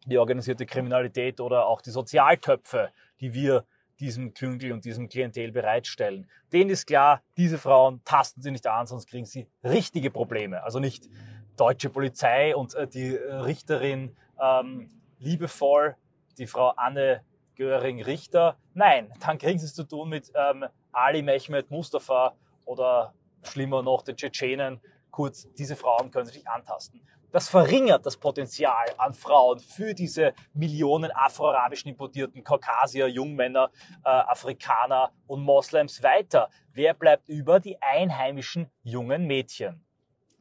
die 0.06 0.18
organisierte 0.18 0.65
Kriminalität 0.65 1.41
oder 1.41 1.65
auch 1.65 1.82
die 1.82 1.91
Sozialtöpfe, 1.91 2.91
die 3.20 3.34
wir 3.34 3.65
diesem 4.00 4.34
Klüngel 4.34 4.72
und 4.72 4.86
diesem 4.86 5.10
Klientel 5.10 5.51
bereitstellen. 5.51 6.29
Denen 6.53 6.70
ist 6.70 6.86
klar, 6.86 7.22
diese 7.38 7.58
Frauen 7.58 8.01
tasten 8.06 8.41
sie 8.41 8.51
nicht 8.51 8.68
an, 8.68 8.88
sonst 8.88 9.08
kriegen 9.08 9.25
sie 9.25 9.48
richtige 9.63 10.12
Probleme. 10.12 10.63
Also 10.63 10.79
nicht 10.79 11.10
deutsche 11.58 11.89
Polizei 11.89 12.56
und 12.56 12.74
äh, 12.75 12.88
die 12.88 13.15
äh, 13.15 13.34
Richterin 13.34 14.15
ähm, 14.41 14.89
liebevoll 15.20 15.96
die 16.38 16.48
Frau 16.48 16.70
Anne 16.70 17.22
Göring-Richter. 17.56 18.58
Nein, 18.74 19.12
dann 19.20 19.38
kriegen 19.38 19.60
sie 19.60 19.65
es 19.65 19.75
zu 19.75 19.84
tun 19.84 20.10
mit 20.10 20.32
ähm, 20.34 20.65
Ali 20.94 21.22
Mehmet 21.22 21.70
Mustafa 21.70 22.36
oder 22.65 23.13
schlimmer 23.44 23.84
noch 23.84 24.03
den 24.03 24.15
Tschetschenen. 24.15 24.79
Kurz, 25.12 25.48
diese 25.58 25.75
Frauen 25.75 26.12
können 26.12 26.25
sich 26.25 26.48
antasten. 26.48 27.01
Das 27.32 27.48
verringert 27.48 28.06
das 28.06 28.18
Potenzial 28.18 28.86
an 28.98 29.13
Frauen 29.13 29.60
für 29.60 29.94
diese 29.94 30.34
Millionen 30.54 31.12
afroarabischen 31.12 31.89
importierten 31.89 32.44
Kaukasier, 32.44 33.08
Jungmänner, 33.08 33.70
äh, 34.04 34.10
Afrikaner 34.10 35.12
und 35.28 35.42
Moslems 35.42 36.01
weiter. 36.01 36.50
Wer 36.74 36.96
bleibt 36.96 37.30
über? 37.30 37.60
Die 37.60 37.80
einheimischen 37.82 38.72
jungen 38.82 39.28
Mädchen 39.28 39.86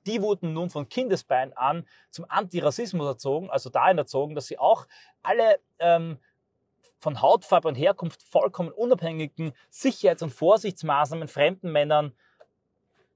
die 0.08 0.22
wurden 0.22 0.54
nun 0.54 0.70
von 0.70 0.88
Kindesbein 0.88 1.52
an 1.52 1.86
zum 2.10 2.24
Antirassismus 2.28 3.06
erzogen, 3.06 3.50
also 3.50 3.68
dahin 3.68 3.98
erzogen, 3.98 4.34
dass 4.34 4.46
sie 4.46 4.58
auch 4.58 4.86
alle 5.22 5.60
ähm, 5.78 6.18
von 6.96 7.20
Hautfarbe 7.20 7.68
und 7.68 7.74
Herkunft 7.74 8.22
vollkommen 8.22 8.70
unabhängigen 8.70 9.52
Sicherheits- 9.70 10.22
und 10.22 10.30
Vorsichtsmaßnahmen 10.30 11.28
fremden 11.28 11.70
Männern 11.70 12.14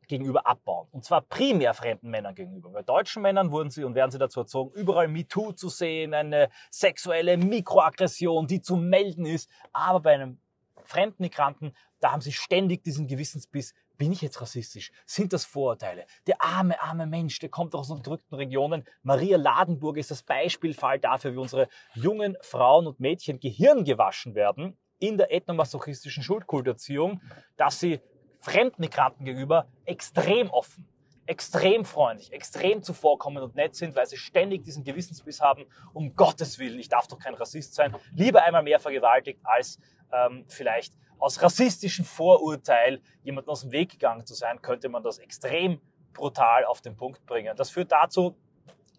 gegenüber 0.09 0.47
abbauen. 0.47 0.89
Und 0.91 1.05
zwar 1.05 1.23
primär 1.23 1.75
fremden 1.75 2.11
Männern 2.11 2.35
gegenüber. 2.35 2.71
Bei 2.71 2.83
deutschen 2.83 3.23
Männern 3.23 3.51
wurden 3.51 3.71
sie 3.71 3.85
und 3.85 3.95
werden 3.95 4.11
sie 4.11 4.19
dazu 4.19 4.41
erzogen, 4.41 4.73
überall 4.75 5.09
MeToo 5.09 5.53
zu 5.53 5.69
sehen, 5.69 6.15
eine 6.15 6.49
sexuelle 6.71 7.37
Mikroaggression, 7.37 8.47
die 8.47 8.61
zu 8.61 8.77
melden 8.77 9.27
ist. 9.27 9.51
Aber 9.73 10.01
bei 10.01 10.15
einem 10.15 10.39
fremden 10.85 11.23
Migranten, 11.23 11.73
da 12.01 12.13
haben 12.13 12.21
sie 12.21 12.33
ständig 12.33 12.83
diesen 12.83 13.07
Gewissensbiss, 13.07 13.75
bin 13.99 14.11
ich 14.11 14.23
jetzt 14.23 14.41
rassistisch? 14.41 14.91
Sind 15.07 15.33
das 15.33 15.45
Vorurteile? 15.45 16.07
Der 16.27 16.43
arme, 16.43 16.81
arme 16.83 17.07
Mensch, 17.07 17.39
der 17.39 17.51
kommt 17.51 17.75
aus 17.75 17.91
unterdrückten 17.91 18.35
Regionen. 18.35 18.85
Maria 19.03 19.37
Ladenburg 19.37 19.97
ist 19.97 20.11
das 20.11 20.25
Beispielfall 20.25 20.99
dafür, 20.99 21.35
wie 21.35 21.39
unsere 21.39 21.69
jungen 21.95 22.37
Frauen 22.41 22.89
und 22.89 22.99
Mädchen 22.99 23.39
Gehirn 23.39 23.85
gewaschen 23.85 24.35
werden 24.35 24.77
in 24.99 25.19
der 25.19 25.33
ethnomasochistischen 25.33 26.23
Schuldkulterziehung, 26.23 27.21
dass 27.57 27.81
sie 27.81 28.01
Fremdmigranten 28.43 29.25
gegenüber 29.25 29.67
extrem 29.85 30.51
offen, 30.51 30.87
extrem 31.27 31.85
freundlich, 31.85 32.33
extrem 32.33 32.83
zuvorkommend 32.83 33.45
und 33.45 33.55
nett 33.55 33.77
sind, 33.77 33.95
weil 33.95 34.07
sie 34.07 34.17
ständig 34.17 34.65
diesen 34.65 34.83
Gewissensbiss 34.83 35.41
haben, 35.41 35.65
um 35.93 36.15
Gottes 36.17 36.59
Willen, 36.59 36.79
ich 36.79 36.89
darf 36.89 37.07
doch 37.07 37.19
kein 37.19 37.35
Rassist 37.35 37.75
sein, 37.75 37.95
lieber 38.15 38.43
einmal 38.43 38.65
mehr 38.65 38.81
vergewaltigt, 38.81 39.41
als 39.45 39.79
ähm, 40.13 40.45
vielleicht 40.49 40.93
aus 41.19 41.41
rassistischem 41.41 42.05
Vorurteil 42.05 43.01
jemanden 43.23 43.49
aus 43.49 43.61
dem 43.61 43.71
Weg 43.71 43.93
gegangen 43.93 44.27
zu 44.27 44.35
sein, 44.35 44.61
könnte 44.61 44.89
man 44.89 45.05
das 45.05 45.19
extrem 45.19 45.81
brutal 46.13 46.65
auf 46.65 46.81
den 46.81 46.97
Punkt 46.97 47.25
bringen. 47.27 47.57
Das 47.57 47.71
führt 47.71 47.93
dazu, 47.93 48.37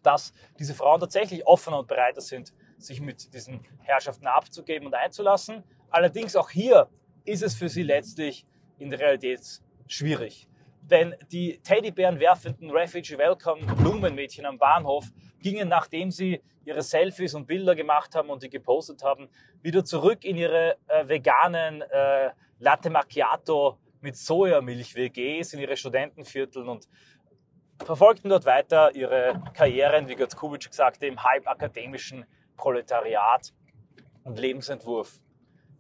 dass 0.02 0.34
diese 0.58 0.74
Frauen 0.74 1.02
tatsächlich 1.02 1.46
offener 1.46 1.80
und 1.80 1.88
bereiter 1.88 2.22
sind, 2.22 2.54
sich 2.78 3.02
mit 3.02 3.34
diesen 3.34 3.66
Herrschaften 3.80 4.26
abzugeben 4.26 4.88
und 4.88 4.94
einzulassen. 4.94 5.64
Allerdings 5.90 6.36
auch 6.38 6.50
hier 6.50 6.88
ist 7.26 7.44
es 7.44 7.56
für 7.56 7.68
sie 7.68 7.84
letztlich 7.84 8.46
in 8.80 8.90
der 8.90 9.00
Realität 9.00 9.62
schwierig. 9.88 10.48
Denn 10.82 11.16
die 11.32 11.60
Teddybären 11.64 12.20
werfenden 12.20 12.70
Refugee 12.70 13.18
Welcome 13.18 13.66
Blumenmädchen 13.76 14.46
am 14.46 14.58
Bahnhof 14.58 15.06
gingen, 15.42 15.70
nachdem 15.70 16.12
sie 16.12 16.42
ihre 16.66 16.82
Selfies 16.82 17.34
und 17.34 17.46
Bilder 17.46 17.76
gemacht 17.76 18.16
haben 18.16 18.30
und 18.30 18.44
die 18.44 18.50
gepostet 18.50 19.04
haben, 19.04 19.30
wieder 19.62 19.86
zurück 19.86 20.26
in 20.26 20.36
ihre 20.38 20.78
äh, 20.88 21.08
veganen 21.08 21.82
äh, 21.82 22.32
Latte 22.60 22.90
Macchiato 22.90 23.78
mit 24.02 24.16
Sojamilch-WGs 24.16 25.54
in 25.54 25.60
ihre 25.60 25.78
Studentenvierteln 25.78 26.68
und 26.68 26.88
verfolgten 27.84 28.30
dort 28.30 28.46
weiter 28.46 28.96
ihre 28.96 29.42
Karrieren, 29.54 30.08
wie 30.08 30.16
Götz 30.16 30.36
Kubitsch 30.36 30.70
sagte, 30.72 31.08
im 31.08 31.24
halbakademischen 31.24 32.26
Proletariat 32.56 33.54
und 34.24 34.40
Lebensentwurf. 34.40 35.20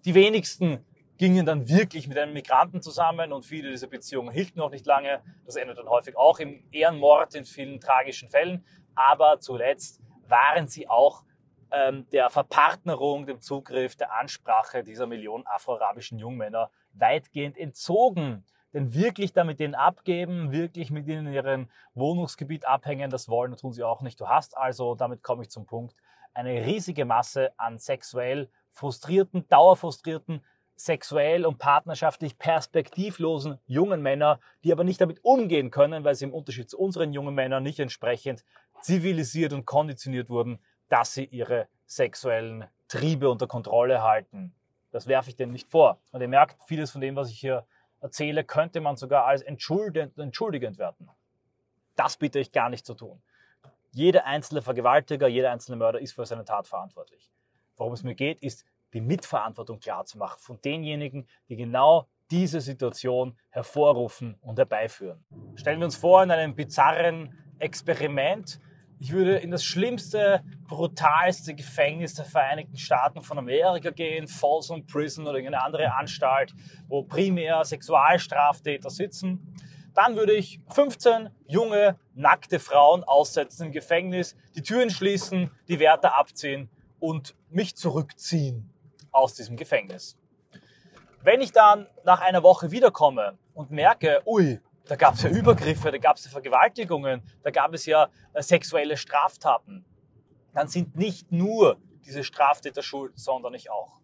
Die 0.05 0.13
wenigsten 0.15 0.85
gingen 1.23 1.45
dann 1.45 1.69
wirklich 1.69 2.09
mit 2.09 2.17
einem 2.17 2.33
Migranten 2.33 2.81
zusammen 2.81 3.31
und 3.31 3.45
viele 3.45 3.69
dieser 3.69 3.87
Beziehungen 3.87 4.33
hielten 4.33 4.59
noch 4.59 4.69
nicht 4.69 4.85
lange. 4.85 5.21
Das 5.45 5.55
endet 5.55 5.77
dann 5.77 5.87
häufig 5.87 6.17
auch 6.17 6.37
im 6.39 6.65
Ehrenmord 6.73 7.33
in 7.35 7.45
vielen 7.45 7.79
tragischen 7.79 8.29
Fällen. 8.29 8.65
Aber 8.93 9.39
zuletzt 9.39 10.01
waren 10.27 10.67
sie 10.67 10.89
auch 10.89 11.23
ähm, 11.71 12.05
der 12.11 12.29
Verpartnerung, 12.29 13.25
dem 13.25 13.39
Zugriff, 13.39 13.95
der 13.95 14.13
Ansprache 14.13 14.83
dieser 14.83 15.07
Millionen 15.07 15.47
afroarabischen 15.47 16.19
Jungmänner 16.19 16.69
weitgehend 16.91 17.57
entzogen. 17.57 18.43
Denn 18.73 18.93
wirklich 18.93 19.31
damit 19.31 19.61
denen 19.61 19.75
abgeben, 19.75 20.51
wirklich 20.51 20.91
mit 20.91 21.07
ihnen 21.07 21.27
in 21.27 21.33
ihrem 21.33 21.69
Wohnungsgebiet 21.93 22.67
abhängen, 22.67 23.09
das 23.09 23.29
wollen 23.29 23.53
und 23.53 23.61
tun 23.61 23.71
sie 23.71 23.83
auch 23.83 24.01
nicht. 24.01 24.19
Du 24.19 24.27
hast 24.27 24.57
also, 24.57 24.93
damit 24.93 25.23
komme 25.23 25.43
ich 25.43 25.49
zum 25.49 25.65
Punkt, 25.67 25.95
eine 26.33 26.65
riesige 26.65 27.05
Masse 27.05 27.53
an 27.55 27.79
sexuell 27.79 28.49
frustrierten, 28.71 29.47
dauerfrustrierten, 29.47 30.43
sexuell 30.75 31.45
und 31.45 31.57
partnerschaftlich 31.57 32.37
perspektivlosen 32.37 33.59
jungen 33.65 34.01
Männer, 34.01 34.39
die 34.63 34.71
aber 34.71 34.83
nicht 34.83 35.01
damit 35.01 35.23
umgehen 35.23 35.71
können, 35.71 36.03
weil 36.03 36.15
sie 36.15 36.25
im 36.25 36.33
Unterschied 36.33 36.69
zu 36.69 36.79
unseren 36.79 37.13
jungen 37.13 37.35
Männern 37.35 37.63
nicht 37.63 37.79
entsprechend 37.79 38.43
zivilisiert 38.81 39.53
und 39.53 39.65
konditioniert 39.65 40.29
wurden, 40.29 40.59
dass 40.89 41.13
sie 41.13 41.25
ihre 41.25 41.67
sexuellen 41.85 42.65
Triebe 42.87 43.29
unter 43.29 43.47
Kontrolle 43.47 44.03
halten. 44.03 44.53
Das 44.91 45.07
werfe 45.07 45.29
ich 45.29 45.35
denen 45.35 45.51
nicht 45.51 45.69
vor. 45.69 45.99
Und 46.11 46.21
ihr 46.21 46.27
merkt, 46.27 46.61
vieles 46.67 46.91
von 46.91 47.01
dem, 47.01 47.15
was 47.15 47.29
ich 47.29 47.39
hier 47.39 47.65
erzähle, 48.01 48.43
könnte 48.43 48.81
man 48.81 48.95
sogar 48.95 49.25
als 49.25 49.41
entschuldigend, 49.41 50.17
entschuldigend 50.17 50.77
werten. 50.77 51.09
Das 51.95 52.17
bitte 52.17 52.39
ich 52.39 52.51
gar 52.51 52.69
nicht 52.69 52.85
zu 52.85 52.93
tun. 52.93 53.21
Jeder 53.91 54.25
einzelne 54.25 54.61
Vergewaltiger, 54.61 55.27
jeder 55.27 55.51
einzelne 55.51 55.77
Mörder 55.77 55.99
ist 55.99 56.13
für 56.13 56.25
seine 56.25 56.45
Tat 56.45 56.67
verantwortlich. 56.67 57.31
Worum 57.75 57.93
es 57.93 58.03
mir 58.03 58.15
geht, 58.15 58.41
ist 58.41 58.65
die 58.93 59.01
Mitverantwortung 59.01 59.79
klarzumachen 59.79 60.39
von 60.39 60.61
denjenigen, 60.61 61.27
die 61.49 61.55
genau 61.55 62.07
diese 62.31 62.61
Situation 62.61 63.37
hervorrufen 63.49 64.35
und 64.41 64.57
herbeiführen. 64.57 65.23
Stellen 65.55 65.79
wir 65.79 65.85
uns 65.85 65.97
vor, 65.97 66.23
in 66.23 66.31
einem 66.31 66.55
bizarren 66.55 67.37
Experiment, 67.59 68.59
ich 68.99 69.11
würde 69.11 69.35
in 69.35 69.51
das 69.51 69.65
schlimmste, 69.65 70.41
brutalste 70.65 71.53
Gefängnis 71.53 72.13
der 72.13 72.23
Vereinigten 72.23 72.77
Staaten 72.77 73.21
von 73.21 73.37
Amerika 73.37 73.89
gehen, 73.89 74.27
Folsom 74.27 74.85
Prison 74.85 75.27
oder 75.27 75.39
irgendeine 75.39 75.63
andere 75.63 75.93
Anstalt, 75.93 76.53
wo 76.87 77.03
primär 77.03 77.65
Sexualstraftäter 77.65 78.89
sitzen. 78.89 79.55
Dann 79.93 80.15
würde 80.15 80.33
ich 80.33 80.61
15 80.69 81.29
junge, 81.47 81.99
nackte 82.13 82.59
Frauen 82.59 83.03
aussetzen 83.03 83.67
im 83.67 83.71
Gefängnis, 83.73 84.37
die 84.55 84.61
Türen 84.61 84.89
schließen, 84.89 85.51
die 85.67 85.79
Wärter 85.79 86.17
abziehen 86.17 86.69
und 86.99 87.35
mich 87.49 87.75
zurückziehen 87.75 88.72
aus 89.13 89.35
diesem 89.35 89.55
Gefängnis. 89.55 90.17
Wenn 91.21 91.39
ich 91.39 91.53
dann 91.53 91.87
nach 92.03 92.19
einer 92.19 92.43
Woche 92.43 92.71
wiederkomme 92.71 93.37
und 93.53 93.71
merke, 93.71 94.21
ui, 94.25 94.59
da 94.85 94.97
gab 94.97 95.13
es 95.13 95.23
ja 95.23 95.29
Übergriffe, 95.29 95.91
da 95.91 95.97
gab 95.97 96.17
es 96.17 96.25
ja 96.25 96.31
Vergewaltigungen, 96.31 97.21
da 97.43 97.51
gab 97.51 97.73
es 97.73 97.85
ja 97.85 98.09
äh, 98.33 98.41
sexuelle 98.41 98.97
Straftaten. 98.97 99.85
Dann 100.53 100.67
sind 100.67 100.97
nicht 100.97 101.31
nur 101.31 101.77
diese 102.05 102.23
Straftäter 102.23 102.83
schuld, 102.83 103.17
sondern 103.17 103.53
ich 103.53 103.71
auch. 103.71 104.01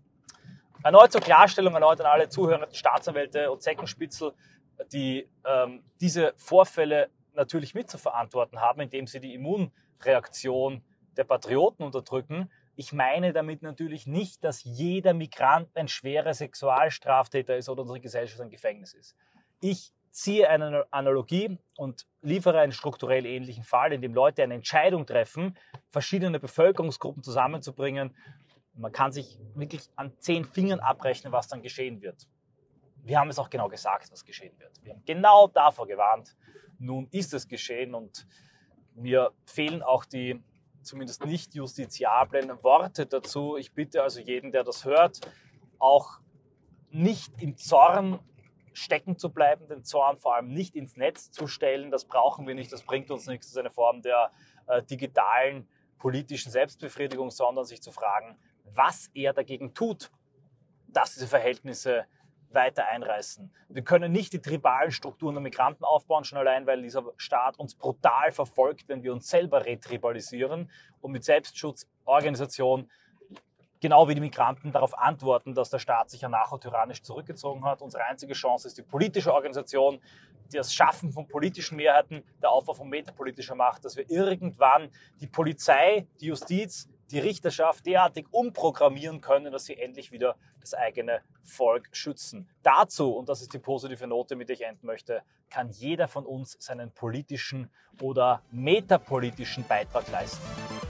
Erneut 0.82 1.12
zur 1.12 1.20
Klarstellung, 1.20 1.74
erneut 1.74 2.00
an 2.00 2.08
alle 2.08 2.30
Zuhörer, 2.30 2.68
Staatsanwälte 2.72 3.52
und 3.52 3.62
Zeckenspitzel, 3.62 4.34
die 4.94 5.30
ähm, 5.46 5.84
diese 6.00 6.34
Vorfälle 6.38 7.10
natürlich 7.34 7.74
mitzuverantworten 7.76 8.62
haben, 8.62 8.80
indem 8.80 9.06
sie 9.06 9.20
die 9.20 9.34
Immunreaktion 9.34 10.82
der 11.18 11.26
Patrioten 11.26 11.84
unterdrücken, 11.84 12.50
Ich 12.80 12.94
meine 12.94 13.34
damit 13.34 13.62
natürlich 13.62 14.08
nicht, 14.08 14.42
dass 14.42 14.64
jeder 14.64 15.14
Migrant 15.14 15.68
ein 15.76 15.90
schwerer 15.90 16.34
Sexualstraftäter 16.34 17.58
ist 17.58 17.68
oder 17.68 17.82
unsere 17.82 18.00
Gesellschaft 18.00 18.40
ein 18.40 18.50
Gefängnis 18.50 18.94
ist. 18.94 19.18
Ich 19.60 19.92
ziehe 20.12 20.48
eine 20.48 20.86
Analogie 20.90 21.58
und 21.76 22.08
liefere 22.22 22.62
einen 22.62 22.72
strukturell 22.72 23.26
ähnlichen 23.26 23.66
Fall, 23.66 23.92
in 23.92 24.02
dem 24.02 24.14
Leute 24.14 24.44
eine 24.44 24.54
Entscheidung 24.54 25.06
treffen, 25.06 25.58
verschiedene 25.90 26.40
Bevölkerungsgruppen 26.40 27.22
zusammenzubringen. 27.22 28.16
Man 28.76 28.94
kann 28.94 29.12
sich 29.12 29.38
wirklich 29.56 29.90
an 29.98 30.14
zehn 30.20 30.46
Fingern 30.46 30.80
abrechnen, 30.80 31.34
was 31.34 31.50
dann 31.50 31.62
geschehen 31.62 32.02
wird. 32.02 32.30
Wir 33.04 33.20
haben 33.20 33.30
es 33.30 33.40
auch 33.40 33.50
genau 33.50 33.68
gesagt, 33.68 34.10
was 34.10 34.24
geschehen 34.24 34.58
wird. 34.58 34.82
Wir 34.86 34.94
haben 34.94 35.04
genau 35.06 35.48
davor 35.50 35.86
gewarnt. 35.86 36.34
Nun 36.78 37.10
ist 37.12 37.34
es 37.34 37.46
geschehen 37.46 37.94
und 37.94 38.26
mir 38.96 39.34
fehlen 39.44 39.84
auch 39.84 40.06
die 40.06 40.42
zumindest 40.82 41.26
nicht 41.26 41.56
justiziablen 41.56 42.64
Worte 42.64 43.06
dazu. 43.06 43.58
Ich 43.58 43.74
bitte 43.74 44.04
also 44.04 44.20
jeden, 44.20 44.52
der 44.52 44.64
das 44.64 44.86
hört, 44.86 45.20
auch 45.78 46.20
nicht 46.90 47.42
im 47.42 47.58
Zorn 47.58 48.20
stecken 48.74 49.18
zu 49.18 49.30
bleiben, 49.30 49.68
den 49.68 49.84
Zorn 49.84 50.18
vor 50.18 50.36
allem 50.36 50.54
nicht 50.54 50.76
ins 50.76 50.96
Netz 50.96 51.32
zu 51.32 51.48
stellen. 51.48 51.92
Das 51.92 52.06
brauchen 52.06 52.48
wir 52.48 52.56
nicht, 52.56 52.72
das 52.72 52.84
bringt 52.84 53.12
uns 53.12 53.28
nichts. 53.28 53.48
Das 53.48 53.54
ist 53.54 53.58
eine 53.58 53.72
Form 53.72 54.02
der 54.02 54.32
äh, 54.68 54.82
digitalen 54.84 55.68
politischen 55.98 56.52
Selbstbefriedigung, 56.52 57.30
sondern 57.30 57.66
sich 57.66 57.82
zu 57.82 57.92
fragen, 57.92 58.38
was 58.64 59.10
er 59.14 59.34
dagegen 59.34 59.74
tut, 59.74 60.12
dass 60.88 61.14
diese 61.14 61.28
Verhältnisse 61.28 62.06
weiter 62.52 62.88
einreißen. 62.88 63.52
Wir 63.70 63.84
können 63.84 64.12
nicht 64.12 64.34
die 64.34 64.42
tribalen 64.42 64.92
Strukturen 64.92 65.36
der 65.36 65.42
Migranten 65.42 65.84
aufbauen, 65.84 66.24
schon 66.24 66.38
allein, 66.38 66.66
weil 66.66 66.82
dieser 66.82 67.04
Staat 67.18 67.60
uns 67.60 67.76
brutal 67.76 68.32
verfolgt, 68.32 68.88
wenn 68.88 69.04
wir 69.04 69.14
uns 69.14 69.30
selber 69.30 69.66
retribalisieren 69.66 70.70
und 71.02 71.12
mit 71.12 71.24
Selbstschutzorganisation 71.24 72.90
genau 73.80 74.08
wie 74.08 74.16
die 74.16 74.22
Migranten 74.22 74.72
darauf 74.72 74.98
antworten, 74.98 75.54
dass 75.54 75.70
der 75.70 75.80
Staat 75.80 76.10
sich 76.10 76.22
ja 76.22 76.30
tyrannisch 76.60 77.02
zurückgezogen 77.02 77.64
hat. 77.66 77.82
Unsere 77.82 78.04
einzige 78.06 78.34
Chance 78.34 78.68
ist 78.68 78.78
die 78.78 78.84
politische 78.84 79.34
Organisation, 79.34 80.00
das 80.52 80.74
Schaffen 80.74 81.12
von 81.12 81.28
politischen 81.28 81.78
Mehrheiten, 81.78 82.24
der 82.42 82.52
Aufbau 82.52 82.74
von 82.74 82.90
metapolitischer 82.90 83.56
Macht, 83.56 83.86
dass 83.86 83.96
wir 83.96 84.10
irgendwann 84.10 84.90
die 85.22 85.28
Polizei, 85.28 86.08
die 86.20 86.28
Justiz, 86.28 86.90
die 87.12 87.20
Richterschaft 87.20 87.86
derartig 87.86 88.28
umprogrammieren 88.32 89.22
können, 89.22 89.52
dass 89.52 89.66
sie 89.66 89.78
endlich 89.78 90.12
wieder 90.12 90.36
das 90.62 90.74
eigene 90.74 91.22
Volk 91.44 91.90
schützen. 91.92 92.48
Dazu, 92.64 93.12
und 93.12 93.30
das 93.30 93.42
ist 93.42 93.54
die 93.54 93.60
positive 93.60 94.08
Note, 94.08 94.36
mit 94.36 94.50
der 94.50 94.56
ich 94.56 94.66
enden 94.66 94.86
möchte, 94.86 95.24
kann 95.50 95.70
jeder 95.70 96.08
von 96.08 96.26
uns 96.26 96.58
seinen 96.60 96.92
politischen 96.92 97.70
oder 98.02 98.44
metapolitischen 98.52 99.66
Beitrag 99.68 100.10
leisten. 100.12 100.89